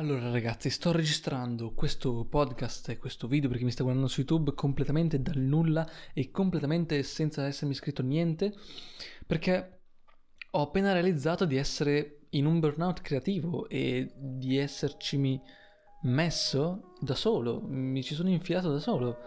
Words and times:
Allora 0.00 0.30
ragazzi, 0.30 0.70
sto 0.70 0.92
registrando 0.92 1.74
questo 1.74 2.24
podcast 2.24 2.88
e 2.88 2.96
questo 2.96 3.28
video 3.28 3.50
perché 3.50 3.64
mi 3.64 3.70
sta 3.70 3.82
guardando 3.82 4.08
su 4.08 4.20
YouTube 4.20 4.54
completamente 4.54 5.20
dal 5.20 5.36
nulla 5.36 5.86
e 6.14 6.30
completamente 6.30 7.02
senza 7.02 7.44
essermi 7.44 7.74
scritto 7.74 8.02
niente 8.02 8.54
perché 9.26 9.82
ho 10.52 10.62
appena 10.62 10.94
realizzato 10.94 11.44
di 11.44 11.58
essere 11.58 12.20
in 12.30 12.46
un 12.46 12.60
burnout 12.60 13.02
creativo 13.02 13.68
e 13.68 14.10
di 14.16 14.56
essercimi 14.56 15.38
messo 16.04 16.94
da 16.98 17.14
solo, 17.14 17.60
mi 17.60 18.02
ci 18.02 18.14
sono 18.14 18.30
infilato 18.30 18.72
da 18.72 18.80
solo 18.80 19.18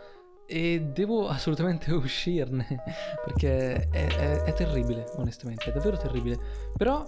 e 0.47 0.89
devo 0.91 1.27
assolutamente 1.29 1.93
uscirne 1.93 2.65
perché 3.23 3.89
è, 3.91 4.07
è, 4.07 4.41
è 4.41 4.53
terribile, 4.53 5.05
onestamente, 5.17 5.65
è 5.65 5.71
davvero 5.71 5.99
terribile. 5.99 6.39
Però 6.75 7.05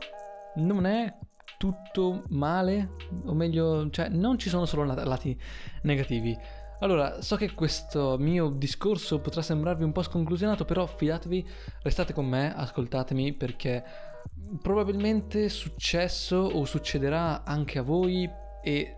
non 0.58 0.86
è 0.86 1.12
tutto 1.58 2.24
male, 2.30 2.92
o 3.26 3.34
meglio, 3.34 3.90
cioè 3.90 4.10
non 4.10 4.38
ci 4.38 4.50
sono 4.50 4.66
solo 4.66 4.84
lati 4.84 5.40
negativi. 5.84 6.38
Allora, 6.80 7.22
so 7.22 7.38
che 7.38 7.54
questo 7.54 8.18
mio 8.20 8.50
discorso 8.50 9.20
potrà 9.20 9.42
sembrarvi 9.42 9.84
un 9.84 9.94
po' 9.94 10.04
sconclusionato, 10.04 10.66
però 10.66 10.86
fidatevi, 10.86 11.48
restate 11.82 12.14
con 12.14 12.26
me, 12.26 12.54
ascoltatemi 12.54 13.34
perché 13.34 13.84
probabilmente 14.62 15.46
è 15.46 15.50
successo 15.50 16.36
o 16.36 16.66
succederà 16.66 17.44
anche 17.44 17.80
a 17.80 17.82
voi 17.82 18.30
e 18.62 18.96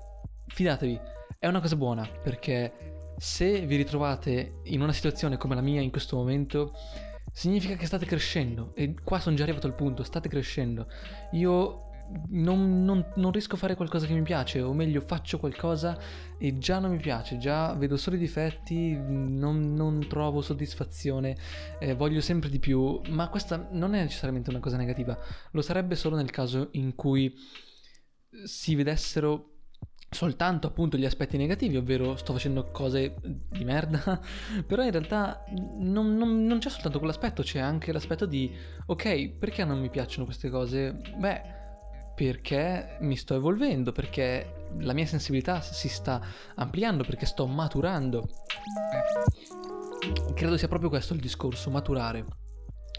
fidatevi, 0.48 0.99
è 1.38 1.48
una 1.48 1.62
cosa 1.62 1.76
buona 1.76 2.07
perché 2.23 3.13
se 3.18 3.62
vi 3.62 3.76
ritrovate 3.76 4.62
in 4.63 4.82
una 4.82 4.93
situazione 4.93 5.38
come 5.38 5.55
la 5.55 5.62
mia 5.62 5.82
in 5.82 5.91
questo 5.91 6.16
momento, 6.16 6.73
significa 7.32 7.76
che 7.76 7.85
state 7.85 8.05
crescendo 8.05 8.71
e 8.73 8.95
qua 9.04 9.20
sono 9.20 9.35
già 9.35 9.43
arrivato 9.43 9.68
al 9.68 9.76
punto, 9.76 10.04
state 10.04 10.29
crescendo. 10.29 10.88
Io 11.34 11.87
non, 12.29 12.84
non, 12.84 13.05
non, 13.16 13.31
riesco 13.31 13.55
a 13.55 13.57
fare 13.57 13.75
qualcosa 13.75 14.05
che 14.05 14.13
mi 14.13 14.21
piace, 14.21 14.61
o 14.61 14.73
meglio 14.73 15.02
faccio 15.02 15.39
qualcosa 15.39 15.98
e 16.38 16.57
già 16.57 16.79
non 16.79 16.91
mi 16.91 16.98
piace, 16.98 17.38
già 17.38 17.73
vedo 17.73 17.98
solo 17.98 18.15
i 18.15 18.20
difetti, 18.20 18.95
non, 18.95 19.73
non 19.73 20.07
trovo 20.07 20.41
soddisfazione, 20.41 21.37
eh, 21.79 21.93
voglio 21.93 22.21
sempre 22.21 22.49
di 22.49 22.59
più, 22.59 22.99
ma 23.09 23.29
questa 23.29 23.67
non 23.71 23.95
è 23.95 24.01
necessariamente 24.01 24.49
una 24.49 24.59
cosa 24.59 24.77
negativa, 24.77 25.17
lo 25.51 25.62
sarebbe 25.62 25.95
solo 25.95 26.15
nel 26.15 26.32
caso 26.32 26.70
in 26.71 26.95
cui 26.95 27.34
si 28.43 28.76
vedessero 28.76 29.57
soltanto 30.10 30.67
appunto 30.67 30.98
gli 30.98 31.05
aspetti 31.05 31.37
negativi, 31.37 31.76
ovvero 31.76 32.15
sto 32.15 32.34
facendo 32.34 32.65
cose 32.71 33.15
di 33.21 33.63
merda, 33.63 34.20
però 34.65 34.84
in 34.84 34.91
realtà 34.91 35.43
non, 35.77 36.15
non, 36.15 36.45
non 36.45 36.60
c'è 36.60 36.70
soltanto 36.70 36.99
quell'aspetto, 36.99 37.43
c'è 37.43 37.60
anche 37.60 37.91
l'aspetto 37.91 38.26
di 38.26 38.51
ok, 38.85 39.29
perché 39.32 39.65
non 39.65 39.79
mi 39.79 39.89
piacciono 39.89 40.26
queste 40.26 40.49
cose? 40.49 41.01
Beh, 41.17 41.57
perché 42.18 42.98
mi 43.01 43.15
sto 43.15 43.35
evolvendo, 43.35 43.91
perché 43.91 44.70
la 44.79 44.93
mia 44.93 45.05
sensibilità 45.05 45.62
si 45.62 45.87
sta 45.87 46.20
ampliando, 46.55 47.04
perché 47.04 47.27
sto 47.27 47.46
maturando. 47.46 48.27
Credo 50.34 50.57
sia 50.57 50.68
proprio 50.68 50.90
questo 50.90 51.13
il 51.13 51.20
discorso, 51.20 51.70
maturare. 51.70 52.26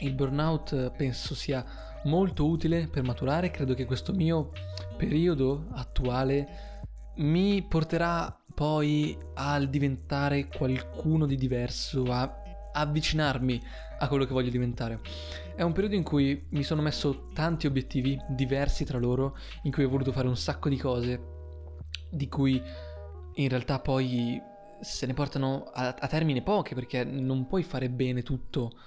Il 0.02 0.14
burnout 0.14 0.92
penso 0.92 1.34
sia 1.34 1.64
molto 2.04 2.46
utile 2.46 2.86
per 2.86 3.02
maturare, 3.02 3.50
credo 3.50 3.74
che 3.74 3.86
questo 3.86 4.12
mio 4.12 4.52
periodo 4.96 5.66
attuale 5.72 6.76
mi 7.16 7.60
porterà 7.62 8.40
poi 8.54 9.18
al 9.34 9.68
diventare 9.68 10.46
qualcuno 10.46 11.26
di 11.26 11.34
diverso, 11.34 12.04
a 12.12 12.47
avvicinarmi 12.78 13.62
a 13.98 14.08
quello 14.08 14.24
che 14.24 14.32
voglio 14.32 14.50
diventare. 14.50 15.00
È 15.54 15.62
un 15.62 15.72
periodo 15.72 15.96
in 15.96 16.02
cui 16.02 16.46
mi 16.50 16.62
sono 16.62 16.82
messo 16.82 17.28
tanti 17.34 17.66
obiettivi 17.66 18.18
diversi 18.28 18.84
tra 18.84 18.98
loro, 18.98 19.36
in 19.62 19.72
cui 19.72 19.84
ho 19.84 19.88
voluto 19.88 20.12
fare 20.12 20.28
un 20.28 20.36
sacco 20.36 20.68
di 20.68 20.76
cose, 20.76 21.20
di 22.10 22.28
cui 22.28 22.62
in 23.34 23.48
realtà 23.48 23.80
poi 23.80 24.40
se 24.80 25.06
ne 25.06 25.14
portano 25.14 25.64
a, 25.72 25.94
a 25.98 26.06
termine 26.06 26.42
poche, 26.42 26.74
perché 26.74 27.04
non 27.04 27.46
puoi 27.46 27.62
fare 27.62 27.90
bene 27.90 28.22
tutto. 28.22 28.78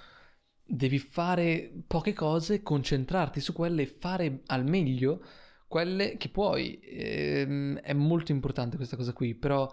Devi 0.64 0.98
fare 0.98 1.70
poche 1.86 2.14
cose, 2.14 2.62
concentrarti 2.62 3.40
su 3.40 3.52
quelle 3.52 3.82
e 3.82 3.96
fare 3.98 4.40
al 4.46 4.64
meglio 4.64 5.22
quelle 5.68 6.16
che 6.16 6.30
puoi. 6.30 6.80
Ehm, 6.82 7.78
è 7.80 7.92
molto 7.92 8.32
importante 8.32 8.76
questa 8.76 8.96
cosa 8.96 9.12
qui, 9.12 9.34
però 9.34 9.70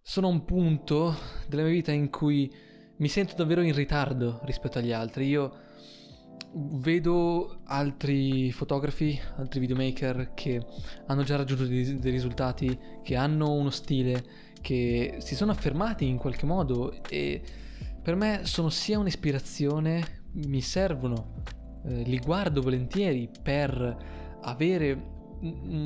sono 0.00 0.26
a 0.26 0.30
un 0.30 0.44
punto 0.44 1.14
della 1.48 1.62
mia 1.62 1.72
vita 1.72 1.92
in 1.92 2.10
cui 2.10 2.52
mi 2.96 3.08
sento 3.08 3.34
davvero 3.34 3.62
in 3.62 3.74
ritardo 3.74 4.40
rispetto 4.44 4.78
agli 4.78 4.92
altri. 4.92 5.28
Io 5.28 5.70
vedo 6.54 7.60
altri 7.64 8.52
fotografi, 8.52 9.18
altri 9.36 9.60
videomaker 9.60 10.32
che 10.34 10.64
hanno 11.06 11.22
già 11.22 11.36
raggiunto 11.36 11.64
dei, 11.64 11.98
dei, 11.98 12.12
risultati, 12.12 12.78
che 13.02 13.16
hanno 13.16 13.52
uno 13.52 13.70
stile, 13.70 14.24
che 14.60 15.16
si 15.18 15.34
sono 15.34 15.50
affermati 15.50 16.06
in 16.06 16.18
qualche 16.18 16.46
modo 16.46 17.02
e 17.08 17.42
per 18.02 18.14
me 18.16 18.40
sono 18.44 18.68
sia 18.68 18.98
un'ispirazione, 18.98 20.24
mi 20.32 20.60
servono, 20.60 21.42
eh, 21.84 22.02
li 22.02 22.18
guardo 22.18 22.60
volentieri 22.60 23.28
per 23.42 24.40
avere 24.42 25.20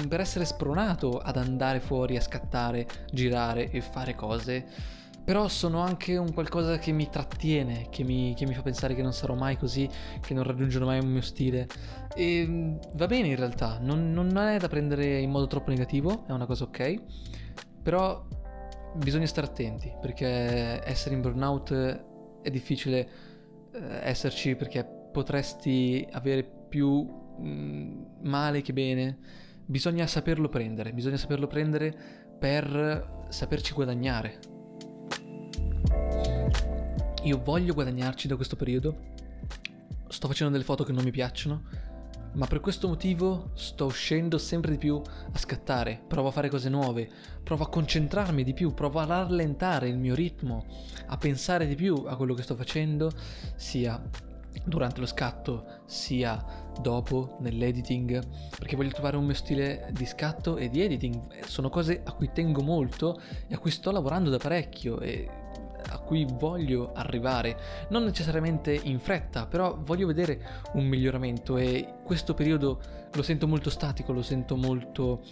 per 0.06 0.20
essere 0.20 0.44
spronato 0.44 1.16
ad 1.18 1.38
andare 1.38 1.80
fuori 1.80 2.16
a 2.16 2.20
scattare, 2.20 2.86
girare 3.10 3.70
e 3.70 3.80
fare 3.80 4.14
cose 4.14 4.66
però 5.26 5.48
sono 5.48 5.81
anche 5.81 6.16
un 6.16 6.32
qualcosa 6.32 6.78
che 6.78 6.92
mi 6.92 7.10
trattiene, 7.10 7.88
che 7.91 8.04
mi, 8.04 8.32
che 8.37 8.47
mi, 8.47 8.54
fa 8.54 8.62
pensare 8.62 8.94
che 8.94 9.03
non 9.03 9.12
sarò 9.12 9.34
mai 9.34 9.56
così, 9.56 9.91
che 10.20 10.34
non 10.34 10.44
raggiungerò 10.44 10.87
mai 10.87 11.00
un 11.00 11.09
mio 11.09 11.20
stile. 11.20 11.66
E 12.14 12.47
mm, 12.47 12.76
va 12.92 13.09
bene 13.09 13.26
in 13.26 13.34
realtà, 13.34 13.78
non, 13.81 14.12
non 14.12 14.38
è 14.38 14.56
da 14.59 14.69
prendere 14.69 15.19
in 15.19 15.31
modo 15.31 15.48
troppo 15.48 15.70
negativo, 15.70 16.25
è 16.28 16.31
una 16.31 16.47
cosa 16.47 16.62
ok, 16.62 17.03
però 17.82 18.25
bisogna 18.94 19.26
stare 19.26 19.48
attenti 19.48 19.92
perché 20.00 20.81
essere 20.86 21.16
in 21.16 21.22
burnout 21.22 21.72
è 22.42 22.48
difficile 22.48 23.09
eh, 23.72 23.81
esserci 24.03 24.54
perché 24.54 24.84
potresti 25.10 26.06
avere 26.12 26.48
più 26.69 27.04
mm, 27.41 28.03
male 28.20 28.62
che 28.62 28.72
bene. 28.72 29.19
Bisogna 29.66 30.06
saperlo 30.06 30.48
prendere, 30.48 30.92
bisogna 30.92 31.16
saperlo 31.16 31.48
prendere 31.48 31.92
per 32.38 33.25
saperci 33.28 33.72
guadagnare, 33.75 34.38
io 37.26 37.42
voglio 37.42 37.75
guadagnarci 37.75 38.28
da 38.28 38.37
questo 38.37 38.54
periodo. 38.54 39.14
Sto 40.09 40.28
facendo 40.28 40.53
delle 40.53 40.64
foto 40.64 40.84
che 40.84 40.92
non 40.92 41.03
mi 41.03 41.10
piacciono. 41.10 41.62
Ma 42.34 42.47
per 42.47 42.60
questo 42.60 42.87
motivo 42.87 43.50
sto 43.54 43.87
uscendo 43.87 44.38
sempre 44.38 44.70
di 44.70 44.78
più 44.78 44.97
a 44.97 45.38
scattare, 45.38 46.03
provo 46.06 46.28
a 46.28 46.31
fare 46.31 46.50
cose 46.50 46.69
nuove, 46.69 47.09
provo 47.42 47.65
a 47.65 47.69
concentrarmi 47.69 48.44
di 48.44 48.53
più, 48.53 48.75
provo 48.75 49.00
a 49.00 49.06
rallentare 49.06 49.88
il 49.88 49.97
mio 49.97 50.15
ritmo, 50.15 50.66
a 51.06 51.16
pensare 51.16 51.66
di 51.66 51.75
più 51.75 52.04
a 52.06 52.15
quello 52.15 52.34
che 52.34 52.42
sto 52.42 52.54
facendo, 52.54 53.10
sia 53.56 54.00
durante 54.65 55.00
lo 55.00 55.06
scatto 55.06 55.82
sia 55.84 56.42
dopo 56.81 57.36
nell'editing 57.41 58.26
perché 58.59 58.75
voglio 58.75 58.91
trovare 58.91 59.19
un 59.19 59.26
mio 59.26 59.34
stile 59.34 59.91
di 59.92 60.06
scatto 60.06 60.56
e 60.56 60.70
di 60.70 60.81
editing 60.81 61.44
sono 61.44 61.69
cose 61.69 62.00
a 62.03 62.12
cui 62.12 62.31
tengo 62.32 62.62
molto 62.62 63.20
e 63.48 63.54
a 63.54 63.59
cui 63.59 63.70
sto 63.70 63.91
lavorando 63.91 64.31
da 64.31 64.38
parecchio 64.38 64.98
e 65.00 65.28
a 65.91 65.98
cui 65.98 66.26
voglio 66.30 66.92
arrivare, 66.92 67.56
non 67.91 68.04
necessariamente 68.04 68.72
in 68.74 68.98
fretta, 68.98 69.47
però 69.47 69.78
voglio 69.80 70.06
vedere 70.06 70.64
un 70.74 70.86
miglioramento 70.86 71.56
e 71.56 71.94
questo 72.04 72.34
periodo 72.34 72.80
lo 73.12 73.22
sento 73.22 73.47
molto 73.47 73.70
statico, 73.70 74.12
lo 74.12 74.22
sento 74.22 74.56
molto 74.56 75.22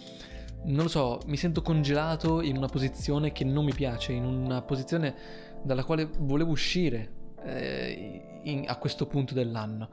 non 0.65 0.83
lo 0.83 0.89
so, 0.89 1.19
mi 1.27 1.37
sento 1.37 1.61
congelato 1.61 2.41
in 2.41 2.57
una 2.57 2.67
posizione 2.67 3.31
che 3.31 3.43
non 3.43 3.65
mi 3.65 3.73
piace, 3.73 4.13
in 4.13 4.25
una 4.25 4.61
posizione 4.63 5.15
dalla 5.63 5.83
quale 5.83 6.09
volevo 6.19 6.51
uscire 6.51 7.33
eh, 7.43 8.39
in, 8.43 8.63
a 8.67 8.77
questo 8.77 9.05
punto 9.05 9.33
dell'anno. 9.33 9.89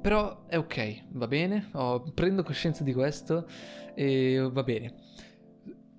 Però 0.00 0.46
è 0.46 0.56
ok, 0.56 1.04
va 1.10 1.26
bene, 1.26 1.68
oh, 1.72 2.02
prendo 2.12 2.42
coscienza 2.42 2.84
di 2.84 2.92
questo 2.92 3.46
e 3.94 4.48
va 4.52 4.62
bene. 4.62 4.94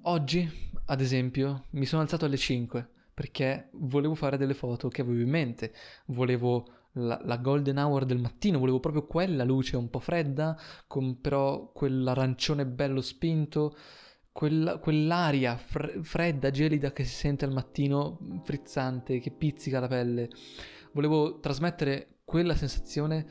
Oggi, 0.03 0.49
ad 0.85 1.01
esempio, 1.01 1.65
mi 1.71 1.85
sono 1.85 2.01
alzato 2.01 2.25
alle 2.25 2.37
5 2.37 2.89
perché 3.13 3.69
volevo 3.73 4.15
fare 4.15 4.37
delle 4.37 4.53
foto 4.53 4.87
che 4.87 5.01
avevo 5.01 5.21
in 5.21 5.29
mente, 5.29 5.73
volevo 6.07 6.65
la, 6.93 7.19
la, 7.23 7.37
golden 7.37 7.77
hour 7.77 8.05
del 8.05 8.19
mattino, 8.19 8.59
volevo 8.59 8.79
proprio 8.79 9.05
quella 9.05 9.43
luce 9.43 9.77
un 9.77 9.89
po' 9.89 9.99
fredda, 9.99 10.57
con 10.87 11.21
però 11.21 11.71
quell'arancione 11.71 12.65
bello 12.65 13.01
spinto, 13.01 13.75
quella, 14.31 14.77
quell'aria 14.77 15.55
fre- 15.57 16.01
fredda, 16.01 16.51
gelida 16.51 16.91
che 16.91 17.03
si 17.03 17.13
sente 17.13 17.45
al 17.45 17.53
mattino, 17.53 18.41
frizzante, 18.43 19.19
che 19.19 19.31
pizzica 19.31 19.79
la 19.79 19.87
pelle. 19.87 20.29
Volevo 20.91 21.39
trasmettere 21.39 22.19
quella 22.25 22.55
sensazione, 22.55 23.25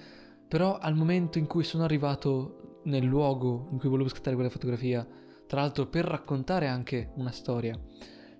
però 0.48 0.78
al 0.78 0.94
momento 0.94 1.38
in 1.38 1.46
cui 1.46 1.64
sono 1.64 1.84
arrivato 1.84 2.80
nel 2.84 3.04
luogo 3.04 3.68
in 3.70 3.78
cui 3.78 3.88
volevo 3.88 4.08
scattare 4.08 4.34
quella 4.34 4.50
fotografia, 4.50 5.06
tra 5.46 5.60
l'altro 5.60 5.86
per 5.86 6.04
raccontare 6.04 6.66
anche 6.66 7.12
una 7.16 7.30
storia, 7.30 7.78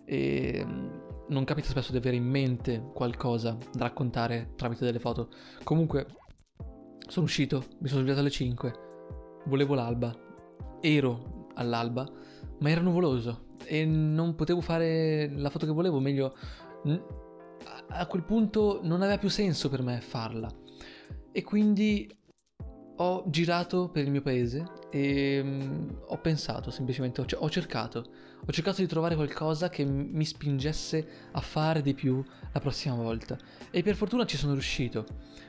e 0.04 0.66
non 1.28 1.44
capita 1.44 1.68
spesso 1.68 1.92
di 1.92 1.98
avere 1.98 2.16
in 2.16 2.24
mente 2.24 2.90
qualcosa 2.92 3.56
da 3.72 3.84
raccontare 3.84 4.52
tramite 4.56 4.84
delle 4.84 4.98
foto. 4.98 5.28
Comunque, 5.62 6.06
sono 7.06 7.26
uscito, 7.26 7.64
mi 7.80 7.88
sono 7.88 8.00
svegliato 8.00 8.20
alle 8.20 8.30
5, 8.30 8.72
volevo 9.46 9.74
l'alba, 9.74 10.14
ero 10.80 11.48
all'alba, 11.54 12.08
ma 12.60 12.70
era 12.70 12.80
nuvoloso 12.80 13.50
e 13.64 13.84
non 13.84 14.34
potevo 14.34 14.60
fare 14.60 15.30
la 15.34 15.50
foto 15.50 15.66
che 15.66 15.72
volevo, 15.72 16.00
meglio 16.00 16.34
a 17.88 18.06
quel 18.06 18.24
punto 18.24 18.80
non 18.82 19.02
aveva 19.02 19.18
più 19.18 19.28
senso 19.28 19.68
per 19.68 19.82
me 19.82 20.00
farla. 20.00 20.50
E 21.30 21.42
quindi 21.42 22.10
ho 22.96 23.24
girato 23.28 23.88
per 23.88 24.04
il 24.04 24.10
mio 24.10 24.22
paese 24.22 24.80
e 24.94 25.40
um, 25.40 26.00
ho 26.08 26.18
pensato 26.18 26.70
semplicemente, 26.70 27.22
ho, 27.22 27.26
ho, 27.38 27.48
cercato, 27.48 28.04
ho 28.44 28.52
cercato 28.52 28.82
di 28.82 28.86
trovare 28.86 29.14
qualcosa 29.14 29.70
che 29.70 29.86
mi 29.86 30.26
spingesse 30.26 31.06
a 31.32 31.40
fare 31.40 31.80
di 31.80 31.94
più 31.94 32.22
la 32.52 32.60
prossima 32.60 32.94
volta. 32.94 33.38
E 33.70 33.82
per 33.82 33.96
fortuna 33.96 34.26
ci 34.26 34.36
sono 34.36 34.52
riuscito, 34.52 35.06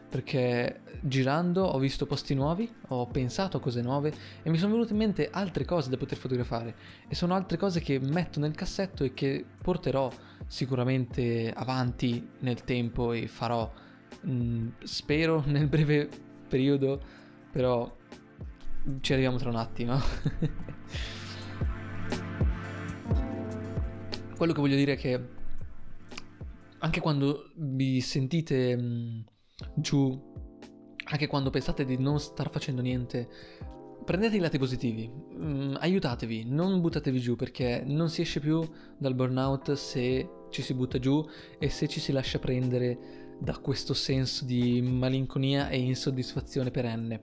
perché 0.07 0.83
girando 1.01 1.65
ho 1.65 1.77
visto 1.77 2.05
posti 2.05 2.33
nuovi, 2.33 2.73
ho 2.87 3.05
pensato 3.07 3.57
a 3.57 3.59
cose 3.59 3.81
nuove 3.81 4.13
e 4.43 4.49
mi 4.49 4.57
sono 4.57 4.71
venute 4.71 4.93
in 4.93 4.99
mente 4.99 5.29
altre 5.29 5.65
cose 5.65 5.89
da 5.89 5.97
poter 5.97 6.17
fotografare. 6.17 6.75
E 7.09 7.13
sono 7.13 7.35
altre 7.35 7.57
cose 7.57 7.81
che 7.81 7.99
metto 7.99 8.39
nel 8.39 8.55
cassetto 8.55 9.03
e 9.03 9.13
che 9.13 9.43
porterò 9.61 10.09
sicuramente 10.47 11.51
avanti 11.53 12.25
nel 12.39 12.63
tempo 12.63 13.11
e 13.11 13.27
farò, 13.27 13.69
mh, 14.21 14.31
mm, 14.31 14.67
spero, 14.83 15.43
nel 15.47 15.67
breve 15.67 16.07
periodo, 16.47 17.01
però 17.51 17.93
ci 19.01 19.13
arriviamo 19.13 19.37
tra 19.37 19.49
un 19.49 19.55
attimo. 19.55 19.99
Quello 24.35 24.53
che 24.53 24.59
voglio 24.59 24.75
dire 24.75 24.93
è 24.93 24.97
che 24.97 25.41
anche 26.79 26.99
quando 26.99 27.51
vi 27.55 28.01
sentite 28.01 28.75
mh, 28.75 28.81
mm, 28.81 29.19
giù, 29.75 30.33
anche 31.05 31.27
quando 31.27 31.49
pensate 31.49 31.85
di 31.85 31.97
non 31.97 32.19
star 32.19 32.49
facendo 32.49 32.81
niente, 32.81 33.29
prendete 34.03 34.35
i 34.35 34.39
lati 34.39 34.57
positivi, 34.57 35.09
mm, 35.09 35.75
aiutatevi, 35.79 36.43
non 36.45 36.81
buttatevi 36.81 37.19
giù 37.19 37.35
perché 37.35 37.83
non 37.85 38.09
si 38.09 38.21
esce 38.21 38.39
più 38.41 38.61
dal 38.97 39.15
burnout 39.15 39.73
se 39.73 40.29
ci 40.49 40.61
si 40.61 40.73
butta 40.73 40.99
giù 40.99 41.25
e 41.57 41.69
se 41.69 41.87
ci 41.87 41.99
si 41.99 42.11
lascia 42.11 42.39
prendere 42.39 43.32
da 43.43 43.57
questo 43.57 43.93
senso 43.93 44.45
di 44.45 44.81
malinconia 44.81 45.67
e 45.67 45.77
insoddisfazione 45.77 46.71
perenne. 46.71 47.19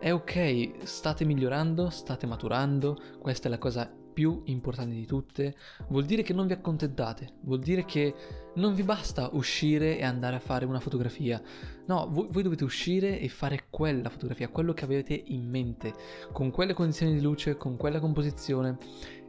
È 0.00 0.12
ok, 0.12 0.72
state 0.82 1.24
migliorando, 1.24 1.88
state 1.88 2.26
maturando, 2.26 3.00
questa 3.20 3.46
è 3.46 3.50
la 3.50 3.58
cosa 3.58 3.88
più 4.12 4.42
importante 4.46 4.94
di 4.94 5.06
tutte, 5.06 5.54
vuol 5.88 6.04
dire 6.04 6.22
che 6.22 6.34
non 6.34 6.48
vi 6.48 6.52
accontentate, 6.52 7.34
vuol 7.42 7.60
dire 7.60 7.84
che 7.84 8.12
non 8.56 8.74
vi 8.74 8.82
basta 8.82 9.30
uscire 9.34 9.98
e 9.98 10.04
andare 10.04 10.34
a 10.34 10.40
fare 10.40 10.64
una 10.64 10.80
fotografia. 10.80 11.40
No, 11.86 12.08
voi, 12.10 12.26
voi, 12.28 12.42
dovete 12.42 12.64
uscire 12.64 13.20
e 13.20 13.28
fare 13.28 13.66
quella 13.70 14.10
fotografia, 14.10 14.48
quello 14.48 14.72
che 14.72 14.84
avete 14.84 15.14
in 15.28 15.48
mente, 15.48 15.94
con 16.32 16.50
quelle 16.50 16.74
condizioni 16.74 17.14
di 17.14 17.22
luce, 17.22 17.56
con 17.56 17.76
quella 17.76 18.00
composizione. 18.00 18.78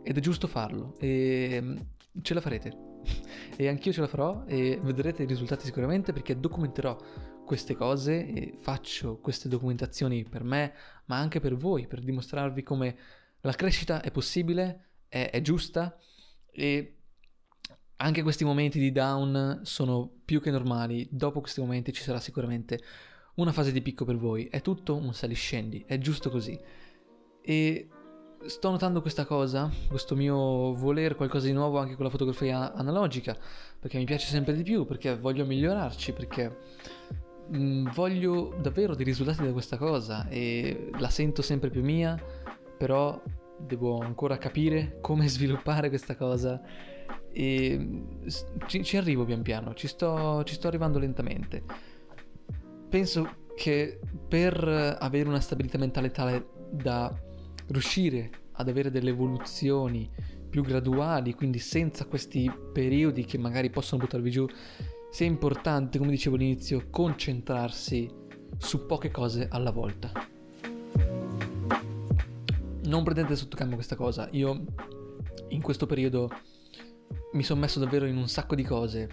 Ed 0.06 0.18
è 0.18 0.20
giusto 0.20 0.48
farlo 0.48 0.96
e 1.00 1.60
mm, 1.62 1.78
ce 2.22 2.34
la 2.34 2.42
farete. 2.42 2.92
e 3.58 3.68
anch'io 3.68 3.92
ce 3.92 4.02
la 4.02 4.08
farò 4.08 4.44
e 4.46 4.80
vedrete 4.82 5.24
i 5.24 5.28
risultati 5.28 5.66
sicuramente 5.66 6.14
perché 6.14 6.40
documenterò 6.40 6.98
queste 7.46 7.76
cose 7.76 8.26
e 8.26 8.54
faccio 8.58 9.18
queste 9.20 9.50
documentazioni 9.50 10.24
per 10.24 10.44
me, 10.44 10.74
ma 11.06 11.18
anche 11.18 11.40
per 11.40 11.56
voi, 11.56 11.88
per 11.88 12.02
dimostrarvi 12.02 12.64
come 12.64 12.98
la 13.42 13.52
crescita 13.54 14.02
è 14.02 14.12
possibile, 14.12 14.90
è, 15.08 15.30
è 15.30 15.42
giusta 15.42 15.98
e 16.50 16.98
anche 17.98 18.22
questi 18.22 18.44
momenti 18.44 18.80
di 18.80 18.92
down 18.92 19.62
sono 19.64 20.10
più 20.26 20.42
che 20.42 20.52
normali. 20.52 21.08
Dopo 21.12 21.42
questi 21.42 21.62
momenti 21.62 21.94
ci 21.94 22.02
sarà 22.02 22.20
sicuramente 22.20 22.82
una 23.36 23.52
fase 23.52 23.72
di 23.72 23.82
picco 23.82 24.06
per 24.06 24.18
voi. 24.18 24.46
È 24.46 24.62
tutto 24.62 24.96
un 24.96 25.14
saliscendi, 25.14 25.84
è 25.88 25.98
giusto 25.98 26.30
così. 26.30 26.60
E 27.42 27.90
sto 28.46 28.70
notando 28.70 29.02
questa 29.02 29.26
cosa, 29.26 29.70
questo 29.88 30.16
mio 30.16 30.74
voler 30.74 31.16
qualcosa 31.16 31.48
di 31.48 31.54
nuovo 31.54 31.80
anche 31.80 31.96
con 31.96 32.06
la 32.06 32.12
fotografia 32.12 32.74
analogica, 32.74 33.36
perché 33.80 33.98
mi 33.98 34.06
piace 34.06 34.28
sempre 34.28 34.54
di 34.54 34.64
più, 34.64 34.86
perché 34.86 35.18
voglio 35.18 35.46
migliorarci, 35.46 36.14
perché 36.14 36.58
mh, 37.48 37.58
mm, 37.58 37.88
voglio 37.94 38.56
davvero 38.62 38.96
dei 38.96 39.06
risultati 39.06 39.44
da 39.44 39.52
questa 39.52 39.78
cosa 39.78 40.28
e 40.28 40.90
la 40.98 41.10
sento 41.10 41.42
sempre 41.42 41.70
più 41.70 41.84
mia 41.84 42.18
però 42.84 43.22
devo 43.58 44.00
ancora 44.00 44.38
capire 44.38 44.98
come 45.00 45.28
sviluppare 45.30 45.88
questa 45.88 46.18
cosa 46.18 46.62
e 47.32 48.04
ci, 48.68 48.84
ci 48.84 48.98
arrivo 48.98 49.24
pian 49.24 49.42
piano, 49.42 49.74
ci 49.74 49.88
sto, 49.88 50.44
ci 50.44 50.56
sto 50.56 50.68
arrivando 50.68 51.00
lentamente. 51.00 51.64
Penso 52.90 53.42
che 53.56 54.02
per 54.28 54.98
avere 55.00 55.30
una 55.30 55.40
stabilità 55.40 55.78
mentale 55.78 56.12
tale 56.12 56.48
da 56.72 57.10
riuscire 57.68 58.30
ad 58.54 58.70
avere 58.70 58.92
delle 58.92 59.10
evoluzioni 59.10 60.10
più 60.50 60.62
graduali, 60.62 61.34
quindi 61.34 61.60
senza 61.60 62.06
questi 62.06 62.52
periodi 62.72 63.26
che 63.26 63.38
magari 63.38 63.70
possono 63.70 64.04
buttarvi 64.04 64.32
giù, 64.32 64.48
sia 65.10 65.26
importante, 65.26 65.98
come 65.98 66.12
dicevo 66.12 66.36
all'inizio, 66.36 66.88
concentrarsi 66.90 68.10
su 68.58 68.86
poche 68.86 69.10
cose 69.10 69.48
alla 69.50 69.72
volta 69.72 70.32
non 72.94 73.04
prendete 73.04 73.36
sotto 73.36 73.56
campo 73.56 73.76
questa 73.76 73.96
cosa. 73.96 74.28
Io 74.32 74.66
in 75.50 75.62
questo 75.62 75.86
periodo 75.86 76.30
mi 77.34 77.44
sono 77.44 77.60
messo 77.60 77.80
davvero 77.80 78.06
in 78.06 78.18
un 78.18 78.28
sacco 78.28 78.56
di 78.56 78.64
cose. 78.64 79.10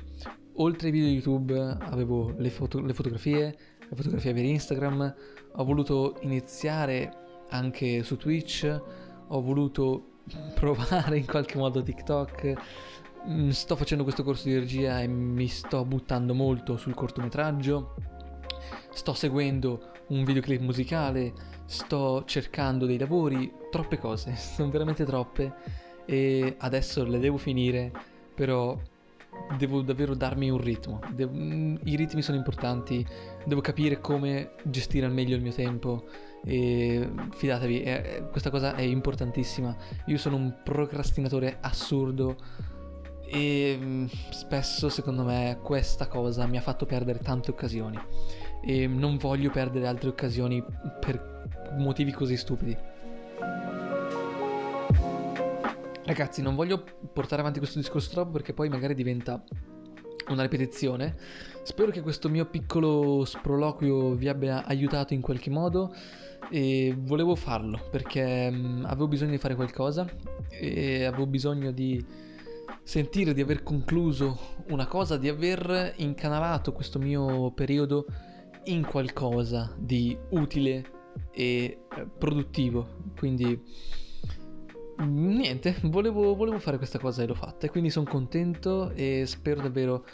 Oltre 0.57 0.89
ai 0.89 0.93
video 0.93 1.09
YouTube 1.09 1.59
avevo 1.59 2.35
le, 2.37 2.51
foto- 2.51 2.81
le 2.81 2.93
fotografie, 2.93 3.57
le 3.79 3.97
fotografie 3.97 4.35
per 4.35 4.45
Instagram, 4.45 5.15
ho 5.55 5.65
voluto 5.65 6.19
iniziare 6.21 7.29
anche 7.51 8.03
su 8.03 8.17
Twitch, 8.17 8.81
ho 9.29 9.41
voluto 9.41 10.21
provare 10.55 11.19
in 11.19 11.27
qualche 11.27 11.59
modo 11.59 11.83
TikTok, 11.83 12.53
mm, 13.29 13.49
sto 13.51 13.77
facendo 13.77 14.03
questo 14.03 14.23
corso 14.23 14.49
di 14.49 14.59
regia 14.59 15.01
e 15.01 15.07
mi 15.07 15.47
sto 15.47 15.85
buttando 15.85 16.35
molto 16.35 16.77
sul 16.77 16.95
cortometraggio, 16.95 17.95
sto 18.91 19.15
seguendo 19.15 19.93
un 20.09 20.25
videoclip 20.25 20.61
musicale, 20.61 21.33
sto 21.67 22.25
cercando 22.27 22.87
dei 22.87 22.99
lavori, 22.99 23.53
troppe 23.71 23.99
cose, 23.99 24.35
sono 24.37 24.71
veramente 24.71 25.05
troppe. 25.05 25.89
E 26.07 26.57
adesso 26.59 27.05
le 27.05 27.21
devo 27.21 27.37
finire, 27.37 27.93
però 28.35 28.77
devo 29.57 29.83
davvero 29.83 30.15
darmi 30.15 30.51
un 30.51 30.59
ritmo. 30.59 31.01
Devo, 31.13 31.33
mm, 31.35 31.77
I 31.85 31.97
ritmi 31.97 32.23
sono 32.23 32.37
importanti, 32.37 33.07
devo 33.45 33.61
capire 33.61 34.01
come 34.01 34.53
gestire 34.65 35.07
al 35.07 35.13
meglio 35.13 35.37
il 35.37 35.43
mio 35.43 35.53
tempo 35.53 36.07
e 36.45 37.09
fidatevi, 37.33 37.83
è, 37.83 38.29
questa 38.31 38.51
cosa 38.51 38.75
è 38.75 38.83
importantissima. 38.83 39.77
Io 40.07 40.19
sono 40.19 40.37
un 40.37 40.61
procrastinatore 40.63 41.59
assurdo 41.61 42.37
e 43.27 43.79
mm, 43.79 44.07
spesso 44.31 44.89
secondo 44.89 45.23
me 45.25 45.59
questa 45.63 46.09
cosa 46.09 46.47
mi 46.47 46.57
ha 46.57 46.63
fatto 46.63 46.87
perdere 46.87 47.21
tante 47.21 47.51
occasioni 47.51 47.99
e 48.63 48.87
non 48.87 49.17
voglio 49.17 49.51
perdere 49.51 49.87
altre 49.87 50.09
occasioni 50.09 50.63
per 51.01 51.47
motivi 51.79 52.13
così 52.13 52.37
stupidi. 52.37 52.77
Ragazzi, 56.11 56.43
non 56.43 56.57
voglio 56.57 56.83
portare 57.13 57.41
avanti 57.41 57.61
questo 57.61 57.79
discorso 57.79 58.11
troppo 58.11 58.33
perché 58.33 58.53
poi 58.53 58.69
magari 58.69 58.95
diventa 58.95 59.45
una 60.31 60.43
ripetizione. 60.43 61.15
Spero 61.63 61.93
che 61.93 62.01
questo 62.01 62.29
mio 62.29 62.47
piccolo 62.47 63.25
sproloquio 63.25 64.15
vi 64.17 64.27
abbia 64.27 64.67
aiutato 64.67 65.15
in 65.15 65.21
qualche 65.21 65.51
modo 65.51 65.95
e 66.51 66.97
volevo 66.99 67.37
farlo 67.37 67.79
perché 67.93 68.51
mh, 68.51 68.87
avevo 68.89 69.07
bisogno 69.07 69.31
di 69.31 69.39
fare 69.39 69.55
qualcosa 69.55 70.05
e 70.49 71.05
avevo 71.05 71.29
bisogno 71.29 71.71
di 71.71 72.05
sentire 72.83 73.33
di 73.33 73.41
aver 73.41 73.63
concluso 73.63 74.57
una 74.71 74.89
cosa, 74.89 75.17
di 75.17 75.29
aver 75.29 75.93
incanalato 75.99 76.73
questo 76.73 76.99
mio 76.99 77.53
periodo 77.53 78.07
in 78.65 78.85
qualcosa 78.85 79.73
di 79.79 80.19
utile 80.31 80.91
e 81.31 81.85
eh, 81.97 82.07
produttivo. 82.19 82.99
Quindi 83.17 83.63
niente, 85.05 85.77
volevo, 85.85 86.35
volevo, 86.35 86.59
fare 86.59 86.77
questa 86.77 86.99
cosa 86.99 87.23
e 87.23 87.27
l'ho 87.27 87.35
fatta 87.35 87.67
e 87.67 87.71
quindi 87.71 87.91
sono 87.91 88.09
contento 88.09 88.91
e 88.91 89.25
spero 89.27 89.61
davvero 89.61 90.05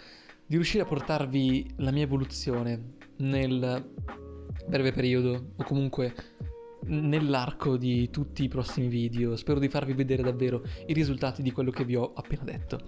di 0.46 0.54
riuscire 0.54 0.84
a 0.84 0.86
portarvi 0.86 1.74
la 1.76 1.90
mia 1.90 2.04
evoluzione 2.04 2.94
nel 3.18 3.92
breve 4.66 4.92
periodo 4.92 5.52
o 5.56 5.64
comunque 5.64 6.14
nell'arco 6.86 7.76
di 7.76 8.10
tutti 8.10 8.44
i 8.44 8.48
prossimi 8.48 8.88
video. 8.88 9.36
Spero 9.36 9.58
di 9.58 9.68
farvi 9.68 9.92
vedere 9.92 10.22
davvero 10.22 10.62
i 10.86 10.92
risultati 10.92 11.42
di 11.42 11.50
quello 11.50 11.70
che 11.70 11.84
vi 11.84 11.96
ho 11.96 12.12
appena 12.14 12.44
detto. 12.44 12.80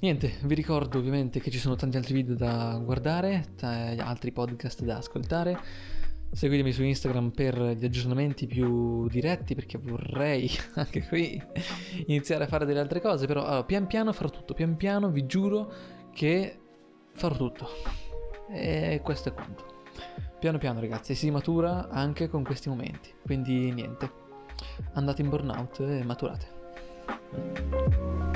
Niente, 0.00 0.34
vi 0.44 0.54
ricordo 0.54 0.98
ovviamente 0.98 1.40
che 1.40 1.50
ci 1.50 1.58
sono 1.58 1.76
tanti 1.76 1.96
altri 1.96 2.14
video 2.14 2.34
da 2.34 2.80
guardare, 2.82 3.54
altri 3.60 4.32
podcast 4.32 4.82
da 4.82 4.98
ascoltare. 4.98 5.58
Seguitemi 6.34 6.72
su 6.72 6.82
Instagram 6.82 7.30
per 7.30 7.56
gli 7.56 7.84
aggiornamenti 7.84 8.48
più 8.48 9.08
diretti 9.08 9.54
perché 9.54 9.78
vorrei 9.78 10.50
anche 10.74 11.06
qui 11.06 11.40
iniziare 12.06 12.44
a 12.44 12.46
fare 12.48 12.66
delle 12.66 12.80
altre 12.80 13.00
cose, 13.00 13.26
però 13.26 13.44
allora, 13.44 13.62
pian 13.62 13.86
piano 13.86 14.12
farò 14.12 14.30
tutto, 14.30 14.52
pian 14.52 14.76
piano 14.76 15.10
vi 15.10 15.26
giuro 15.26 15.72
che 16.12 16.58
farò 17.12 17.36
tutto. 17.36 17.68
E 18.50 19.00
questo 19.04 19.28
è 19.28 19.32
quanto. 19.32 19.82
Piano 20.40 20.58
piano 20.58 20.80
ragazzi, 20.80 21.14
si 21.14 21.30
matura 21.30 21.88
anche 21.88 22.28
con 22.28 22.42
questi 22.42 22.68
momenti, 22.68 23.14
quindi 23.22 23.72
niente, 23.72 24.10
andate 24.94 25.22
in 25.22 25.28
burnout 25.28 25.78
e 25.80 26.02
maturate. 26.02 28.32